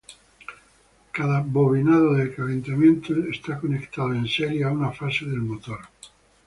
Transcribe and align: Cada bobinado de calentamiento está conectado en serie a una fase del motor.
Cada 1.11 1.41
bobinado 1.53 2.15
de 2.15 2.33
calentamiento 2.33 3.13
está 3.29 3.59
conectado 3.59 4.15
en 4.15 4.27
serie 4.27 4.63
a 4.63 4.71
una 4.71 4.91
fase 4.91 5.25
del 5.25 5.41
motor. 5.41 5.79